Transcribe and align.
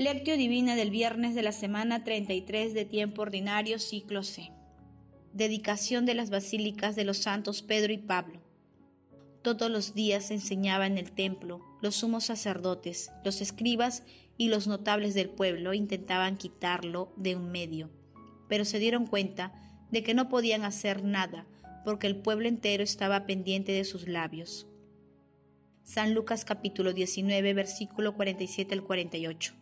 Lectio 0.00 0.38
Divina 0.38 0.76
del 0.76 0.90
viernes 0.90 1.34
de 1.34 1.42
la 1.42 1.52
semana 1.52 2.04
33 2.04 2.72
de 2.72 2.86
tiempo 2.86 3.20
ordinario, 3.20 3.78
ciclo 3.78 4.22
C. 4.22 4.50
Dedicación 5.34 6.06
de 6.06 6.14
las 6.14 6.30
basílicas 6.30 6.96
de 6.96 7.04
los 7.04 7.18
santos 7.18 7.60
Pedro 7.60 7.92
y 7.92 7.98
Pablo. 7.98 8.40
Todos 9.42 9.70
los 9.70 9.92
días 9.92 10.30
enseñaba 10.30 10.86
en 10.86 10.96
el 10.96 11.12
templo, 11.12 11.60
los 11.82 11.96
sumos 11.96 12.24
sacerdotes, 12.24 13.12
los 13.26 13.42
escribas 13.42 14.02
y 14.38 14.48
los 14.48 14.66
notables 14.66 15.12
del 15.12 15.28
pueblo 15.28 15.74
intentaban 15.74 16.38
quitarlo 16.38 17.12
de 17.18 17.36
un 17.36 17.52
medio, 17.52 17.90
pero 18.48 18.64
se 18.64 18.78
dieron 18.78 19.06
cuenta 19.06 19.52
de 19.90 20.02
que 20.02 20.14
no 20.14 20.30
podían 20.30 20.64
hacer 20.64 21.04
nada 21.04 21.46
porque 21.84 22.06
el 22.06 22.16
pueblo 22.16 22.48
entero 22.48 22.82
estaba 22.82 23.26
pendiente 23.26 23.72
de 23.72 23.84
sus 23.84 24.08
labios. 24.08 24.66
San 25.82 26.14
Lucas 26.14 26.46
capítulo 26.46 26.94
19 26.94 27.52
versículo 27.52 28.14
47 28.14 28.72
al 28.72 28.82
48. 28.82 29.59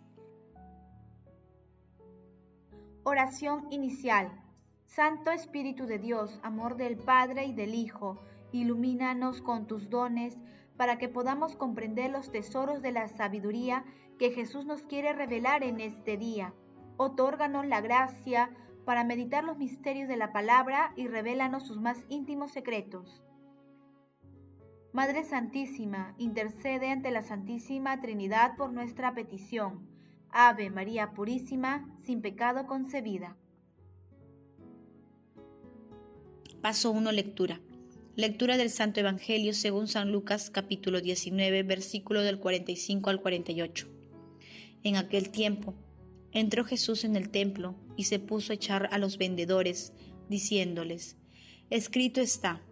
Oración 3.10 3.68
inicial. 3.70 4.30
Santo 4.84 5.30
Espíritu 5.30 5.86
de 5.86 5.98
Dios, 5.98 6.38
amor 6.42 6.76
del 6.76 6.98
Padre 6.98 7.46
y 7.46 7.54
del 7.54 7.74
Hijo, 7.74 8.20
ilumínanos 8.52 9.40
con 9.40 9.66
tus 9.66 9.88
dones 9.88 10.36
para 10.76 10.98
que 10.98 11.08
podamos 11.08 11.56
comprender 11.56 12.10
los 12.10 12.30
tesoros 12.30 12.82
de 12.82 12.92
la 12.92 13.08
sabiduría 13.08 13.86
que 14.18 14.30
Jesús 14.30 14.66
nos 14.66 14.82
quiere 14.82 15.14
revelar 15.14 15.62
en 15.64 15.80
este 15.80 16.18
día. 16.18 16.52
Otórganos 16.98 17.64
la 17.64 17.80
gracia 17.80 18.50
para 18.84 19.04
meditar 19.04 19.42
los 19.42 19.56
misterios 19.56 20.06
de 20.06 20.18
la 20.18 20.30
palabra 20.30 20.92
y 20.94 21.06
revélanos 21.06 21.66
sus 21.66 21.80
más 21.80 22.04
íntimos 22.10 22.52
secretos. 22.52 23.22
Madre 24.92 25.24
Santísima, 25.24 26.14
intercede 26.18 26.90
ante 26.90 27.10
la 27.10 27.22
Santísima 27.22 28.02
Trinidad 28.02 28.54
por 28.58 28.70
nuestra 28.70 29.14
petición 29.14 29.97
Ave 30.30 30.70
María 30.70 31.12
Purísima, 31.12 31.88
sin 32.04 32.20
pecado 32.20 32.66
concebida. 32.66 33.36
Paso 36.60 36.90
1. 36.90 37.12
Lectura. 37.12 37.60
Lectura 38.14 38.56
del 38.56 38.70
Santo 38.70 39.00
Evangelio 39.00 39.54
según 39.54 39.88
San 39.88 40.12
Lucas 40.12 40.50
capítulo 40.50 41.00
19, 41.00 41.62
versículo 41.62 42.22
del 42.22 42.38
45 42.38 43.10
al 43.10 43.22
48. 43.22 43.88
En 44.82 44.96
aquel 44.96 45.30
tiempo, 45.30 45.74
entró 46.32 46.64
Jesús 46.64 47.04
en 47.04 47.16
el 47.16 47.30
templo 47.30 47.74
y 47.96 48.04
se 48.04 48.18
puso 48.18 48.52
a 48.52 48.56
echar 48.56 48.88
a 48.92 48.98
los 48.98 49.16
vendedores, 49.16 49.94
diciéndoles, 50.28 51.16
Escrito 51.70 52.20
está, 52.20 52.62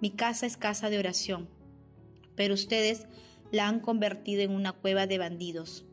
mi 0.00 0.10
casa 0.10 0.46
es 0.46 0.56
casa 0.56 0.88
de 0.88 0.98
oración, 0.98 1.48
pero 2.36 2.54
ustedes 2.54 3.06
la 3.50 3.66
han 3.66 3.80
convertido 3.80 4.42
en 4.42 4.52
una 4.52 4.72
cueva 4.72 5.06
de 5.06 5.18
bandidos. 5.18 5.84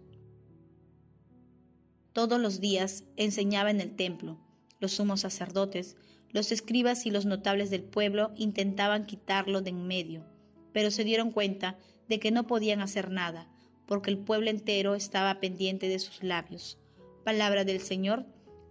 Todos 2.20 2.42
los 2.42 2.60
días 2.60 3.06
enseñaba 3.16 3.72
en 3.72 3.80
el 3.80 3.96
templo. 3.96 4.38
Los 4.82 4.92
sumos 4.92 5.22
sacerdotes, 5.22 5.96
los 6.32 6.52
escribas 6.52 7.06
y 7.06 7.12
los 7.12 7.26
notables 7.26 7.70
del 7.70 7.84
pueblo 7.84 8.34
intentaban 8.36 9.06
quitarlo 9.06 9.62
de 9.62 9.70
en 9.70 9.88
medio, 9.88 10.26
pero 10.74 10.92
se 10.92 11.06
dieron 11.06 11.32
cuenta 11.32 11.78
de 12.10 12.20
que 12.20 12.32
no 12.32 12.46
podían 12.46 12.82
hacer 12.82 13.10
nada, 13.10 13.50
porque 13.86 14.12
el 14.12 14.18
pueblo 14.18 14.50
entero 14.50 14.96
estaba 14.96 15.40
pendiente 15.40 15.88
de 15.88 15.98
sus 15.98 16.22
labios. 16.22 16.78
Palabra 17.24 17.64
del 17.64 17.80
Señor, 17.80 18.26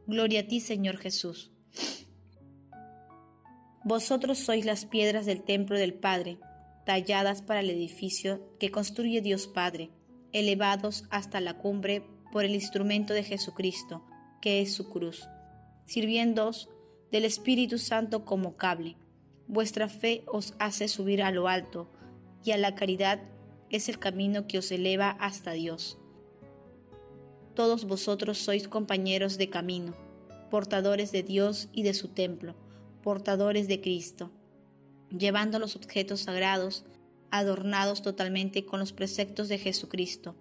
gloria 0.06 0.40
a 0.40 0.46
ti 0.46 0.60
Señor 0.60 0.98
Jesús. 0.98 1.50
Vosotros 3.82 4.36
sois 4.36 4.66
las 4.66 4.84
piedras 4.84 5.24
del 5.24 5.42
templo 5.42 5.78
del 5.78 5.94
Padre, 5.94 6.38
talladas 6.84 7.40
para 7.40 7.60
el 7.60 7.70
edificio 7.70 8.54
que 8.60 8.70
construye 8.70 9.22
Dios 9.22 9.46
Padre, 9.46 9.88
elevados 10.32 11.04
hasta 11.08 11.40
la 11.40 11.56
cumbre 11.56 12.04
por 12.32 12.44
el 12.44 12.54
instrumento 12.54 13.14
de 13.14 13.22
Jesucristo, 13.22 14.04
que 14.40 14.60
es 14.60 14.72
su 14.72 14.88
cruz, 14.88 15.28
sirviéndoos 15.86 16.68
del 17.10 17.24
Espíritu 17.24 17.78
Santo 17.78 18.24
como 18.24 18.56
cable. 18.56 18.96
Vuestra 19.46 19.88
fe 19.88 20.24
os 20.26 20.54
hace 20.58 20.88
subir 20.88 21.22
a 21.22 21.30
lo 21.30 21.48
alto, 21.48 21.90
y 22.44 22.52
a 22.52 22.58
la 22.58 22.74
caridad 22.74 23.20
es 23.70 23.88
el 23.88 23.98
camino 23.98 24.46
que 24.46 24.58
os 24.58 24.70
eleva 24.70 25.10
hasta 25.10 25.52
Dios. 25.52 25.98
Todos 27.54 27.86
vosotros 27.86 28.38
sois 28.38 28.68
compañeros 28.68 29.36
de 29.36 29.50
camino, 29.50 29.94
portadores 30.50 31.10
de 31.12 31.22
Dios 31.22 31.68
y 31.72 31.82
de 31.82 31.94
su 31.94 32.08
templo, 32.08 32.54
portadores 33.02 33.66
de 33.68 33.80
Cristo, 33.80 34.30
llevando 35.10 35.58
los 35.58 35.74
objetos 35.76 36.20
sagrados, 36.20 36.84
adornados 37.30 38.02
totalmente 38.02 38.64
con 38.64 38.78
los 38.78 38.92
preceptos 38.92 39.48
de 39.48 39.58
Jesucristo 39.58 40.36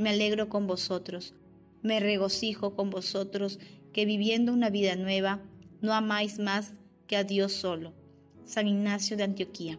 me 0.00 0.10
alegro 0.10 0.48
con 0.48 0.66
vosotros, 0.66 1.34
me 1.82 2.00
regocijo 2.00 2.74
con 2.74 2.88
vosotros, 2.88 3.58
que 3.92 4.06
viviendo 4.06 4.52
una 4.52 4.70
vida 4.70 4.96
nueva, 4.96 5.42
no 5.82 5.92
amáis 5.92 6.38
más 6.38 6.72
que 7.06 7.16
a 7.16 7.24
Dios 7.24 7.52
solo. 7.52 7.92
San 8.46 8.66
Ignacio 8.66 9.16
de 9.16 9.24
Antioquía. 9.24 9.78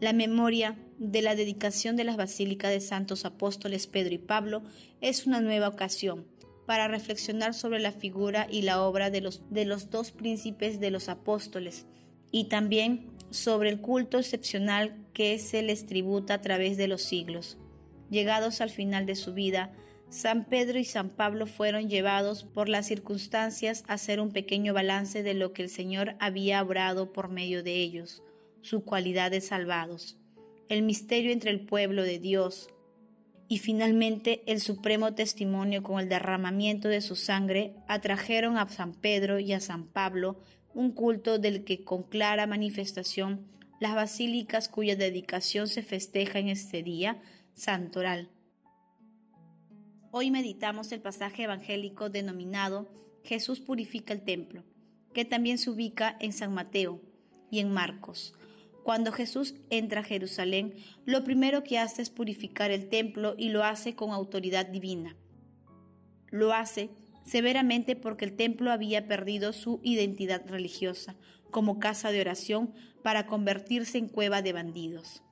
La 0.00 0.12
memoria 0.12 0.76
de 0.98 1.22
la 1.22 1.36
dedicación 1.36 1.96
de 1.96 2.04
las 2.04 2.16
basílicas 2.16 2.72
de 2.72 2.80
santos 2.80 3.24
apóstoles 3.24 3.86
Pedro 3.86 4.14
y 4.14 4.18
Pablo 4.18 4.62
es 5.00 5.26
una 5.26 5.40
nueva 5.40 5.68
ocasión 5.68 6.26
para 6.66 6.88
reflexionar 6.88 7.54
sobre 7.54 7.78
la 7.78 7.92
figura 7.92 8.46
y 8.50 8.62
la 8.62 8.82
obra 8.82 9.10
de 9.10 9.20
los, 9.20 9.42
de 9.48 9.64
los 9.64 9.90
dos 9.90 10.10
príncipes 10.10 10.80
de 10.80 10.90
los 10.90 11.08
apóstoles 11.08 11.86
y 12.32 12.44
también 12.44 13.10
sobre 13.30 13.70
el 13.70 13.80
culto 13.80 14.18
excepcional 14.18 15.06
que 15.12 15.38
se 15.38 15.62
les 15.62 15.86
tributa 15.86 16.34
a 16.34 16.40
través 16.40 16.76
de 16.76 16.88
los 16.88 17.02
siglos. 17.02 17.56
Llegados 18.10 18.60
al 18.60 18.70
final 18.70 19.06
de 19.06 19.14
su 19.14 19.32
vida, 19.32 19.72
San 20.10 20.44
Pedro 20.44 20.80
y 20.80 20.84
San 20.84 21.08
Pablo 21.08 21.46
fueron 21.46 21.88
llevados 21.88 22.42
por 22.42 22.68
las 22.68 22.86
circunstancias 22.86 23.84
a 23.86 23.92
hacer 23.92 24.20
un 24.20 24.32
pequeño 24.32 24.74
balance 24.74 25.22
de 25.22 25.34
lo 25.34 25.52
que 25.52 25.62
el 25.62 25.68
Señor 25.68 26.16
había 26.18 26.60
obrado 26.60 27.12
por 27.12 27.28
medio 27.28 27.62
de 27.62 27.74
ellos, 27.76 28.24
su 28.60 28.84
cualidad 28.84 29.30
de 29.30 29.40
salvados, 29.40 30.18
el 30.68 30.82
misterio 30.82 31.30
entre 31.30 31.52
el 31.52 31.60
pueblo 31.60 32.02
de 32.02 32.18
Dios. 32.18 32.68
Y 33.46 33.58
finalmente 33.58 34.42
el 34.46 34.60
supremo 34.60 35.14
testimonio 35.14 35.84
con 35.84 36.00
el 36.00 36.08
derramamiento 36.08 36.88
de 36.88 37.00
su 37.00 37.14
sangre 37.14 37.74
atrajeron 37.86 38.58
a 38.58 38.68
San 38.68 38.94
Pedro 38.94 39.38
y 39.38 39.52
a 39.52 39.60
San 39.60 39.86
Pablo 39.86 40.40
un 40.74 40.90
culto 40.90 41.38
del 41.38 41.64
que 41.64 41.84
con 41.84 42.02
clara 42.02 42.48
manifestación 42.48 43.46
las 43.80 43.94
basílicas 43.94 44.68
cuya 44.68 44.94
dedicación 44.94 45.68
se 45.68 45.82
festeja 45.82 46.38
en 46.38 46.48
este 46.48 46.82
día 46.82 47.20
santoral. 47.54 48.30
Hoy 50.12 50.30
meditamos 50.30 50.90
el 50.92 51.00
pasaje 51.00 51.44
evangélico 51.44 52.10
denominado 52.10 52.88
Jesús 53.22 53.60
purifica 53.60 54.12
el 54.12 54.22
templo, 54.22 54.64
que 55.12 55.24
también 55.24 55.58
se 55.58 55.70
ubica 55.70 56.16
en 56.20 56.32
San 56.32 56.52
Mateo 56.52 57.00
y 57.50 57.60
en 57.60 57.72
Marcos. 57.72 58.34
Cuando 58.82 59.12
Jesús 59.12 59.54
entra 59.68 60.00
a 60.00 60.04
Jerusalén, 60.04 60.74
lo 61.04 61.22
primero 61.22 61.62
que 61.62 61.78
hace 61.78 62.02
es 62.02 62.10
purificar 62.10 62.70
el 62.70 62.88
templo 62.88 63.34
y 63.36 63.50
lo 63.50 63.62
hace 63.62 63.94
con 63.94 64.10
autoridad 64.10 64.66
divina. 64.66 65.16
Lo 66.30 66.54
hace 66.54 66.90
severamente 67.24 67.94
porque 67.94 68.24
el 68.24 68.36
templo 68.36 68.72
había 68.72 69.06
perdido 69.06 69.52
su 69.52 69.80
identidad 69.82 70.48
religiosa 70.48 71.16
como 71.50 71.78
casa 71.78 72.10
de 72.10 72.20
oración 72.20 72.72
para 73.02 73.26
convertirse 73.26 73.98
en 73.98 74.08
cueva 74.08 74.40
de 74.40 74.52
bandidos. 74.52 75.22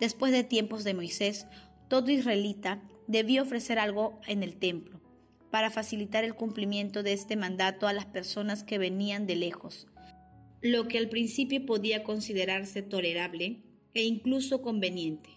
Después 0.00 0.32
de 0.32 0.44
tiempos 0.44 0.84
de 0.84 0.94
Moisés, 0.94 1.46
todo 1.88 2.10
israelita 2.10 2.82
debió 3.06 3.42
ofrecer 3.42 3.78
algo 3.78 4.20
en 4.26 4.42
el 4.42 4.56
templo 4.56 5.00
para 5.50 5.70
facilitar 5.70 6.24
el 6.24 6.34
cumplimiento 6.34 7.02
de 7.02 7.12
este 7.12 7.36
mandato 7.36 7.86
a 7.86 7.92
las 7.92 8.06
personas 8.06 8.64
que 8.64 8.78
venían 8.78 9.26
de 9.26 9.36
lejos, 9.36 9.86
lo 10.60 10.88
que 10.88 10.98
al 10.98 11.08
principio 11.08 11.64
podía 11.64 12.02
considerarse 12.02 12.82
tolerable 12.82 13.62
e 13.94 14.02
incluso 14.02 14.62
conveniente. 14.62 15.30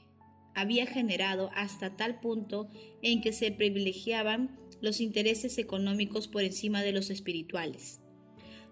Había 0.55 0.87
generado 0.87 1.51
hasta 1.53 1.95
tal 1.95 2.19
punto 2.19 2.67
en 3.03 3.21
que 3.21 3.31
se 3.31 3.51
privilegiaban 3.51 4.57
los 4.81 5.01
intereses 5.01 5.59
económicos 5.59 6.27
por 6.27 6.41
encima 6.43 6.81
de 6.81 6.93
los 6.93 7.11
espirituales. 7.11 8.01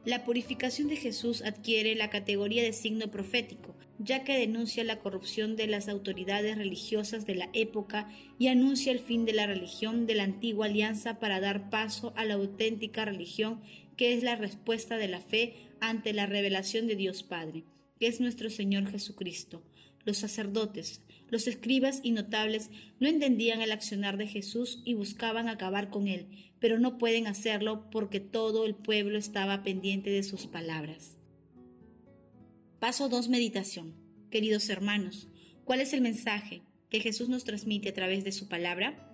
La 0.03 0.23
purificación 0.23 0.87
de 0.87 0.95
Jesús 0.95 1.43
adquiere 1.43 1.93
la 1.95 2.09
categoría 2.09 2.63
de 2.63 2.73
signo 2.73 3.11
profético, 3.11 3.74
ya 3.99 4.23
que 4.23 4.37
denuncia 4.37 4.83
la 4.83 4.99
corrupción 4.99 5.55
de 5.55 5.67
las 5.67 5.87
autoridades 5.87 6.57
religiosas 6.57 7.25
de 7.25 7.35
la 7.35 7.49
época 7.53 8.09
y 8.37 8.47
anuncia 8.47 8.91
el 8.91 8.99
fin 8.99 9.25
de 9.25 9.33
la 9.33 9.47
religión 9.47 10.05
de 10.05 10.15
la 10.15 10.23
antigua 10.23 10.65
alianza 10.65 11.19
para 11.19 11.39
dar 11.39 11.69
paso 11.69 12.13
a 12.15 12.25
la 12.25 12.33
auténtica 12.33 13.05
religión 13.05 13.61
que 13.95 14.13
es 14.13 14.23
la 14.23 14.35
respuesta 14.35 14.97
de 14.97 15.07
la 15.07 15.21
fe 15.21 15.55
ante 15.79 16.13
la 16.13 16.25
revelación 16.25 16.87
de 16.87 16.95
Dios 16.95 17.23
Padre, 17.23 17.63
que 17.99 18.07
es 18.07 18.19
nuestro 18.19 18.49
Señor 18.49 18.89
Jesucristo. 18.91 19.63
Los 20.03 20.17
sacerdotes, 20.17 21.01
los 21.29 21.47
escribas 21.47 22.01
y 22.03 22.11
notables 22.11 22.69
no 22.99 23.07
entendían 23.07 23.61
el 23.61 23.71
accionar 23.71 24.17
de 24.17 24.27
Jesús 24.27 24.81
y 24.85 24.93
buscaban 24.93 25.47
acabar 25.47 25.89
con 25.89 26.07
él, 26.07 26.27
pero 26.59 26.79
no 26.79 26.97
pueden 26.97 27.27
hacerlo 27.27 27.89
porque 27.89 28.19
todo 28.19 28.65
el 28.65 28.75
pueblo 28.75 29.17
estaba 29.17 29.63
pendiente 29.63 30.09
de 30.09 30.23
sus 30.23 30.45
palabras. 30.47 31.17
Paso 32.85 33.09
2. 33.09 33.29
Meditación. 33.29 33.95
Queridos 34.29 34.69
hermanos, 34.69 35.27
¿cuál 35.63 35.81
es 35.81 35.91
el 35.91 36.01
mensaje 36.01 36.61
que 36.91 36.99
Jesús 36.99 37.29
nos 37.29 37.43
transmite 37.43 37.89
a 37.89 37.93
través 37.95 38.23
de 38.23 38.31
su 38.31 38.47
palabra? 38.47 39.09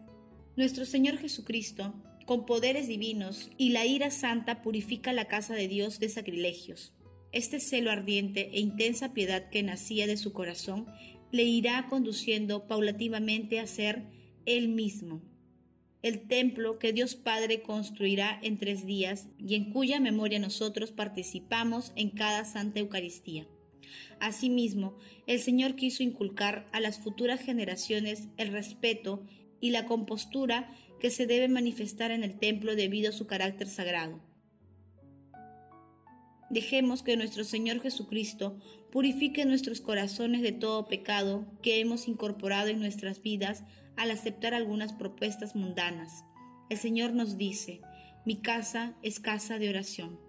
Nuestro 0.58 0.84
Señor 0.84 1.18
Jesucristo, 1.18 1.96
con 2.26 2.46
poderes 2.46 2.90
divinos 2.90 3.50
y 3.58 3.70
la 3.70 3.86
ira 3.86 4.12
santa, 4.12 4.62
purifica 4.62 5.14
la 5.14 5.30
casa 5.30 5.54
de 5.54 5.70
Dios 5.70 6.02
de 6.02 6.10
sacrilegios. 6.10 6.94
Este 7.32 7.62
celo 7.62 7.92
ardiente 7.92 8.50
e 8.52 8.60
intensa 8.60 9.14
piedad 9.14 9.50
que 9.50 9.64
nacía 9.64 10.06
de 10.06 10.18
su 10.18 10.34
corazón 10.34 10.88
le 11.32 11.44
irá 11.44 11.88
conduciendo 11.88 12.68
paulativamente 12.68 13.62
a 13.62 13.68
ser 13.68 14.04
Él 14.46 14.68
mismo, 14.68 15.22
el 16.02 16.28
templo 16.28 16.78
que 16.78 16.94
Dios 16.94 17.16
Padre 17.16 17.62
construirá 17.62 18.38
en 18.42 18.58
tres 18.58 18.86
días 18.86 19.30
y 19.38 19.56
en 19.56 19.72
cuya 19.72 20.02
memoria 20.02 20.40
nosotros 20.40 20.92
participamos 20.92 21.94
en 21.96 22.10
cada 22.10 22.44
Santa 22.44 22.80
Eucaristía. 22.80 23.48
Asimismo, 24.20 24.98
el 25.28 25.40
Señor 25.40 25.76
quiso 25.76 26.04
inculcar 26.04 26.68
a 26.72 26.80
las 26.80 27.00
futuras 27.00 27.42
generaciones 27.42 28.28
el 28.38 28.50
respeto 28.50 29.24
y 29.60 29.72
la 29.72 29.86
compostura 29.86 30.72
que 31.00 31.10
se 31.10 31.26
debe 31.26 31.48
manifestar 31.48 32.12
en 32.12 32.24
el 32.24 32.38
templo 32.38 32.76
debido 32.76 33.10
a 33.10 33.14
su 33.14 33.28
carácter 33.28 33.68
sagrado. 33.68 34.22
Dejemos 36.52 37.02
que 37.02 37.16
nuestro 37.16 37.46
Señor 37.46 37.82
Jesucristo 37.82 38.60
purifique 38.92 39.46
nuestros 39.46 39.80
corazones 39.80 40.42
de 40.42 40.52
todo 40.52 40.86
pecado 40.88 41.48
que 41.62 41.80
hemos 41.80 42.10
incorporado 42.10 42.68
en 42.68 42.80
nuestras 42.80 43.22
vidas 43.22 43.64
al 43.96 44.12
aceptar 44.12 44.54
algunas 44.54 44.92
propuestas 44.92 45.56
mundanas. 45.56 46.26
El 46.70 46.78
Señor 46.78 47.14
nos 47.14 47.38
dice, 47.38 47.82
mi 48.26 48.42
casa 48.42 48.98
es 49.02 49.20
casa 49.20 49.60
de 49.60 49.70
oración. 49.70 50.20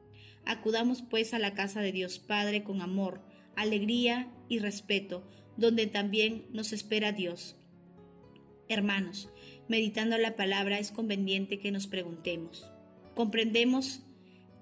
Acudamos 0.44 1.02
pues 1.02 1.34
a 1.34 1.38
la 1.38 1.54
casa 1.54 1.80
de 1.80 1.92
Dios 1.92 2.18
Padre 2.18 2.62
con 2.62 2.80
amor, 2.82 3.22
alegría 3.56 4.32
y 4.48 4.58
respeto, 4.58 5.26
donde 5.56 5.86
también 5.86 6.46
nos 6.52 6.72
espera 6.72 7.12
Dios. 7.12 7.56
Hermanos, 8.68 9.28
meditando 9.68 10.16
la 10.18 10.36
palabra 10.36 10.78
es 10.78 10.92
conveniente 10.92 11.58
que 11.58 11.70
nos 11.70 11.86
preguntemos, 11.86 12.70
¿comprendemos 13.14 14.02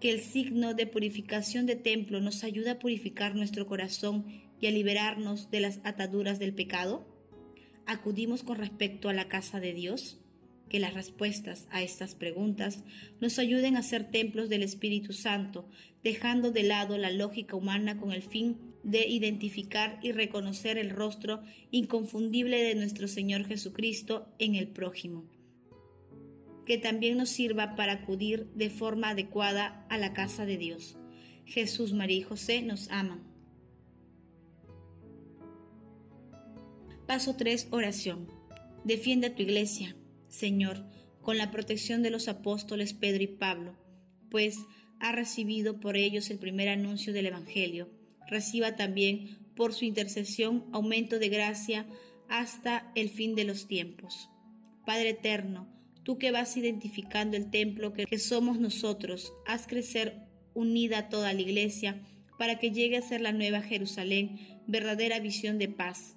que 0.01 0.11
el 0.11 0.21
signo 0.21 0.75
de 0.75 0.87
purificación 0.87 1.67
de 1.67 1.77
templo 1.77 2.21
nos 2.21 2.43
ayuda 2.43 2.73
a 2.73 2.79
purificar 2.79 3.35
nuestro 3.35 3.67
corazón 3.67 4.27
y 4.61 4.67
a 4.67 4.71
liberarnos 4.71 5.51
de 5.51 5.61
las 5.61 5.81
ataduras 5.85 6.39
del 6.39 6.55
pecado? 6.55 7.07
¿Acudimos 7.87 8.43
con 8.43 8.59
respecto 8.59 9.09
a 9.09 9.13
la 9.13 9.29
casa 9.29 9.61
de 9.61 9.75
Dios? 9.75 10.19
Que 10.69 10.81
las 10.81 10.95
respuestas 10.95 11.67
a 11.71 11.83
estas 11.83 12.15
preguntas 12.15 12.85
nos 13.21 13.39
ayuden 13.39 13.77
a 13.77 13.83
ser 13.83 14.11
templos 14.11 14.49
del 14.49 14.63
Espíritu 14.63 15.13
Santo, 15.13 15.69
dejando 16.03 16.53
de 16.53 16.63
lado 16.63 16.97
la 16.97 17.11
lógica 17.11 17.57
humana 17.57 17.99
con 17.99 18.13
el 18.13 18.23
fin 18.23 18.70
de 18.82 19.06
identificar 19.06 19.99
y 20.03 20.12
reconocer 20.12 20.79
el 20.79 20.91
rostro 20.91 21.43
inconfundible 21.71 22.62
de 22.62 22.75
nuestro 22.75 23.09
Señor 23.09 23.44
Jesucristo 23.44 24.29
en 24.38 24.55
el 24.55 24.69
prójimo 24.69 25.25
que 26.71 26.79
también 26.79 27.19
nos 27.19 27.31
sirva 27.31 27.75
para 27.75 27.94
acudir 27.94 28.47
de 28.55 28.71
forma 28.71 29.09
adecuada 29.09 29.85
a 29.88 29.99
la 29.99 30.12
casa 30.12 30.47
de 30.47 30.56
Dios. 30.56 30.97
Jesús, 31.44 31.93
María 31.93 32.19
y 32.19 32.23
José 32.23 32.62
nos 32.62 32.88
aman. 32.91 33.25
Paso 37.09 37.35
3. 37.35 37.69
Oración. 37.73 38.29
Defiende 38.85 39.26
a 39.26 39.35
tu 39.35 39.43
iglesia, 39.43 39.97
Señor, 40.29 40.87
con 41.23 41.38
la 41.38 41.50
protección 41.50 42.05
de 42.05 42.11
los 42.11 42.29
apóstoles 42.29 42.94
Pedro 42.94 43.25
y 43.25 43.26
Pablo, 43.26 43.76
pues 44.31 44.56
ha 45.00 45.11
recibido 45.11 45.81
por 45.81 45.97
ellos 45.97 46.31
el 46.31 46.38
primer 46.38 46.69
anuncio 46.69 47.12
del 47.12 47.26
Evangelio. 47.26 47.91
Reciba 48.31 48.77
también 48.77 49.38
por 49.56 49.75
su 49.75 49.85
intercesión 49.85 50.65
aumento 50.73 51.19
de 51.19 51.29
gracia 51.29 51.87
hasta 52.29 52.91
el 52.94 53.11
fin 53.11 53.35
de 53.35 53.44
los 53.44 53.67
tiempos. 53.67 54.31
Padre 54.87 55.11
eterno, 55.11 55.69
tú 56.05 56.17
que 56.17 56.31
vas 56.31 56.56
identificando 56.56 57.37
el 57.37 57.50
templo 57.50 57.93
que, 57.93 58.19
somos 58.19 58.59
nosotros, 58.59 59.32
haz 59.47 59.67
crecer 59.67 60.23
unida 60.55 61.09
toda 61.09 61.32
la 61.32 61.41
iglesia 61.41 62.00
para 62.38 62.59
que 62.59 62.71
llegue 62.71 62.97
a 62.97 63.03
ser 63.03 63.21
la 63.21 63.32
nueva 63.32 63.61
Jerusalén, 63.61 64.61
verdadera 64.67 65.19
visión 65.19 65.59
de 65.59 65.69
paz. 65.69 66.17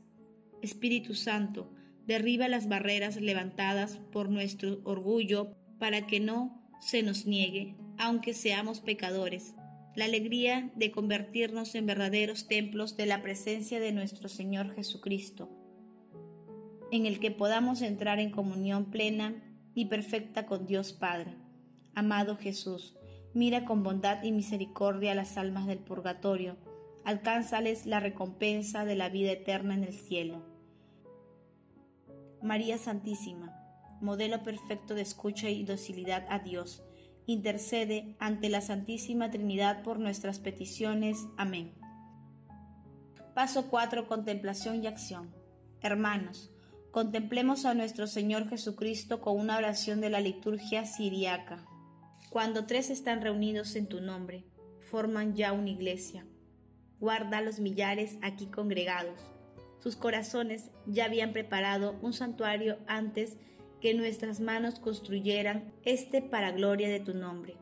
Espíritu 0.62 1.16
Santo, 1.16 1.74
derriba 2.06 2.48
las 2.48 2.70
barreras 2.70 3.20
levantadas 3.20 4.00
por 4.12 4.30
nuestro 4.30 4.80
orgullo 4.86 5.58
para 5.80 6.08
que 6.08 6.20
no 6.20 6.64
se 6.80 7.04
nos 7.04 7.26
niegue, 7.26 7.76
aunque 7.98 8.34
seamos 8.34 8.80
pecadores, 8.80 9.56
la 9.96 10.06
alegría 10.06 10.72
de 10.76 10.92
convertirnos 10.92 11.76
en 11.76 11.86
verdaderos 11.86 12.48
templos 12.48 12.98
de 12.98 13.06
la 13.06 13.22
presencia 13.22 13.80
de 13.80 13.92
nuestro 13.92 14.28
Señor 14.28 14.74
Jesucristo, 14.74 15.50
en 16.92 17.06
el 17.06 17.20
que 17.20 17.32
podamos 17.32 17.82
entrar 17.82 18.20
en 18.20 18.32
comunión 18.32 18.86
plena 18.86 19.36
y 19.76 19.86
perfecta 19.86 20.46
con 20.46 20.66
Dios 20.66 20.94
Padre. 20.94 21.36
Amado 21.94 22.38
Jesús, 22.38 22.96
mira 23.34 23.66
con 23.66 23.84
bondad 23.84 24.24
y 24.24 24.32
misericordia 24.32 25.14
las 25.14 25.38
almas 25.38 25.68
del 25.68 25.80
purgatorio, 25.80 26.58
alcánzales 27.06 27.86
la 27.86 28.00
recompensa 28.00 28.86
de 28.86 28.96
la 28.96 29.10
vida 29.10 29.32
eterna 29.32 29.76
en 29.76 29.84
el 29.84 29.94
cielo. 29.94 30.44
María 32.42 32.78
Santísima, 32.78 33.60
modelo 34.02 34.44
perfecto 34.44 34.96
de 34.96 35.02
escucha 35.02 35.50
y 35.50 35.64
docilidad 35.64 36.26
a 36.30 36.40
Dios, 36.40 36.84
intercede 37.26 38.16
ante 38.20 38.50
la 38.50 38.62
Santísima 38.62 39.32
Trinidad 39.32 39.84
por 39.84 40.00
nuestras 40.00 40.40
peticiones. 40.40 41.18
Amén. 41.38 41.74
Paso 43.34 43.70
4. 43.70 44.08
Contemplación 44.08 44.84
y 44.84 44.88
acción. 44.88 45.34
Hermanos, 45.82 46.54
Contemplemos 46.94 47.66
a 47.66 47.74
nuestro 47.74 48.06
Señor 48.06 48.48
Jesucristo 48.48 49.20
con 49.20 49.40
una 49.40 49.58
oración 49.58 50.00
de 50.00 50.12
la 50.12 50.22
liturgia 50.22 50.86
siriaca. 50.86 51.66
Cuando 52.30 52.68
tres 52.68 52.92
están 52.92 53.24
reunidos 53.24 53.76
en 53.76 53.88
tu 53.88 54.00
nombre, 54.00 54.46
forman 54.92 55.34
ya 55.34 55.54
una 55.54 55.72
iglesia. 55.72 56.28
Guarda 57.00 57.40
a 57.40 57.42
los 57.42 57.60
millares 57.60 58.20
aquí 58.22 58.46
congregados. 58.46 59.20
Sus 59.80 59.96
corazones 59.96 60.70
ya 60.86 61.06
habían 61.06 61.34
preparado 61.34 61.98
un 62.04 62.14
santuario 62.14 62.78
antes 62.86 63.38
que 63.84 63.94
nuestras 63.94 64.40
manos 64.40 64.80
construyeran 64.80 65.72
este 65.86 66.24
para 66.24 66.52
gloria 66.52 66.90
de 66.90 67.02
tu 67.02 67.14
nombre. 67.14 67.58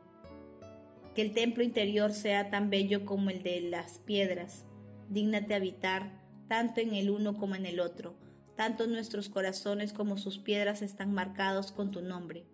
Que 1.15 1.23
el 1.23 1.33
templo 1.33 1.63
interior 1.63 2.13
sea 2.13 2.49
tan 2.49 2.69
bello 2.69 3.05
como 3.05 3.29
el 3.29 3.43
de 3.43 3.59
las 3.59 3.97
piedras. 3.97 4.63
Dígnate 5.09 5.53
habitar 5.53 6.21
tanto 6.47 6.79
en 6.79 6.93
el 6.93 7.09
uno 7.09 7.37
como 7.37 7.55
en 7.55 7.65
el 7.65 7.81
otro 7.81 8.15
tanto 8.61 8.85
nuestros 8.85 9.27
corazones 9.27 9.91
como 9.91 10.19
sus 10.19 10.37
piedras 10.37 10.83
están 10.83 11.15
marcados 11.15 11.71
con 11.71 11.89
tu 11.89 12.03
nombre. 12.03 12.45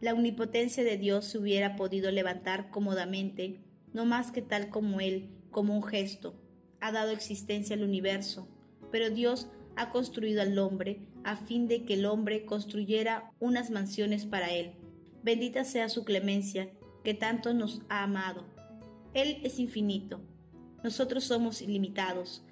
La 0.00 0.14
omnipotencia 0.14 0.82
de 0.82 0.96
Dios 0.96 1.26
se 1.26 1.36
hubiera 1.36 1.76
podido 1.76 2.10
levantar 2.10 2.70
cómodamente, 2.70 3.60
no 3.92 4.06
más 4.06 4.30
que 4.30 4.40
tal 4.40 4.70
como 4.70 5.00
Él, 5.00 5.28
como 5.50 5.76
un 5.76 5.82
gesto, 5.82 6.34
ha 6.80 6.92
dado 6.92 7.10
existencia 7.10 7.76
al 7.76 7.82
universo, 7.82 8.48
pero 8.90 9.10
Dios 9.10 9.50
ha 9.76 9.90
construido 9.90 10.40
al 10.40 10.58
hombre 10.58 11.00
a 11.30 11.36
fin 11.36 11.68
de 11.68 11.84
que 11.84 11.94
el 11.94 12.06
hombre 12.06 12.44
construyera 12.44 13.32
unas 13.38 13.70
mansiones 13.70 14.26
para 14.26 14.52
Él. 14.52 14.72
Bendita 15.22 15.64
sea 15.64 15.88
su 15.88 16.04
clemencia, 16.04 16.70
que 17.04 17.14
tanto 17.14 17.54
nos 17.54 17.82
ha 17.88 18.02
amado. 18.02 18.44
Él 19.14 19.40
es 19.42 19.58
infinito, 19.58 20.20
nosotros 20.82 21.24
somos 21.24 21.62
ilimitados, 21.62 22.44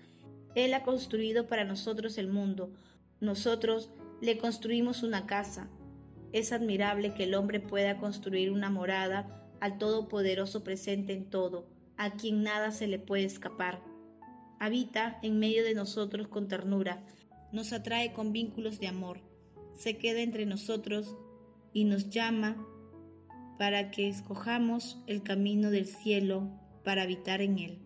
él 0.56 0.72
ha 0.72 0.82
construido 0.82 1.46
para 1.46 1.64
nosotros 1.64 2.16
el 2.16 2.28
mundo. 2.28 2.72
Nosotros 3.20 3.90
le 4.22 4.38
construimos 4.38 5.02
una 5.02 5.26
casa. 5.26 5.68
Es 6.32 6.50
admirable 6.50 7.12
que 7.12 7.24
el 7.24 7.34
hombre 7.34 7.60
pueda 7.60 7.98
construir 7.98 8.50
una 8.50 8.70
morada 8.70 9.46
al 9.60 9.76
Todopoderoso 9.76 10.64
presente 10.64 11.12
en 11.12 11.28
todo, 11.28 11.68
a 11.98 12.14
quien 12.14 12.42
nada 12.42 12.70
se 12.70 12.86
le 12.86 12.98
puede 12.98 13.24
escapar. 13.24 13.82
Habita 14.58 15.18
en 15.22 15.38
medio 15.38 15.62
de 15.62 15.74
nosotros 15.74 16.26
con 16.28 16.48
ternura, 16.48 17.04
nos 17.56 17.72
atrae 17.72 18.12
con 18.12 18.32
vínculos 18.32 18.78
de 18.78 18.86
amor, 18.86 19.22
se 19.72 19.96
queda 19.96 20.20
entre 20.20 20.44
nosotros 20.44 21.16
y 21.72 21.84
nos 21.84 22.10
llama 22.10 22.66
para 23.58 23.90
que 23.90 24.08
escojamos 24.08 25.02
el 25.06 25.22
camino 25.22 25.70
del 25.70 25.86
cielo 25.86 26.50
para 26.84 27.02
habitar 27.02 27.40
en 27.40 27.58
él. 27.58 27.78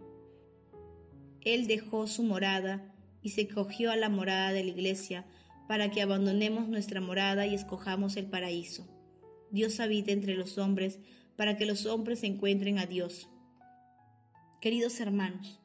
Él 1.43 1.69
dejó 1.69 2.09
su 2.09 2.25
morada 2.25 2.93
y 3.23 3.31
se 3.31 3.47
cogió 3.47 3.93
a 3.93 3.97
la 3.97 4.09
morada 4.09 4.53
de 4.53 4.65
la 4.65 4.71
iglesia 4.71 5.25
para 5.69 5.93
que 5.93 6.03
abandonemos 6.03 6.69
nuestra 6.69 7.01
morada 7.01 7.47
y 7.47 7.55
escojamos 7.55 8.17
el 8.17 8.27
paraíso. 8.27 8.89
Dios 9.53 9.79
habita 9.79 10.11
entre 10.11 10.35
los 10.35 10.59
hombres 10.59 10.99
para 11.37 11.57
que 11.57 11.65
los 11.65 11.87
hombres 11.87 12.25
encuentren 12.25 12.81
a 12.81 12.87
Dios. 12.87 13.29
Queridos 14.61 14.99
hermanos, 14.99 15.61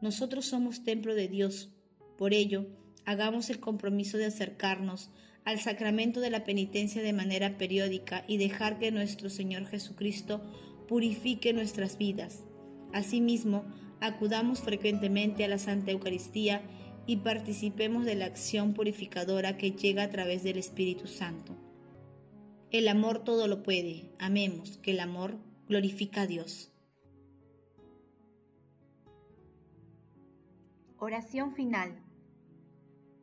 nosotros 0.00 0.46
somos 0.46 0.84
templo 0.84 1.14
de 1.14 1.28
Dios, 1.28 1.70
por 2.16 2.32
ello, 2.32 2.66
hagamos 3.06 3.48
el 3.48 3.60
compromiso 3.60 4.18
de 4.18 4.26
acercarnos 4.26 5.10
al 5.44 5.60
sacramento 5.60 6.20
de 6.20 6.28
la 6.28 6.44
penitencia 6.44 7.02
de 7.02 7.12
manera 7.12 7.56
periódica 7.56 8.24
y 8.26 8.36
dejar 8.36 8.78
que 8.78 8.90
nuestro 8.90 9.30
Señor 9.30 9.64
Jesucristo 9.66 10.42
purifique 10.88 11.52
nuestras 11.52 11.98
vidas. 11.98 12.44
Asimismo, 12.92 13.64
acudamos 14.00 14.60
frecuentemente 14.60 15.44
a 15.44 15.48
la 15.48 15.58
Santa 15.58 15.92
Eucaristía 15.92 16.62
y 17.06 17.18
participemos 17.18 18.04
de 18.04 18.16
la 18.16 18.26
acción 18.26 18.74
purificadora 18.74 19.56
que 19.56 19.70
llega 19.70 20.02
a 20.02 20.10
través 20.10 20.42
del 20.42 20.58
Espíritu 20.58 21.06
Santo. 21.06 21.56
El 22.72 22.88
amor 22.88 23.22
todo 23.22 23.46
lo 23.46 23.62
puede. 23.62 24.10
Amemos, 24.18 24.78
que 24.78 24.90
el 24.90 25.00
amor 25.00 25.38
glorifica 25.68 26.22
a 26.22 26.26
Dios. 26.26 26.72
Oración 30.98 31.54
final. 31.54 32.05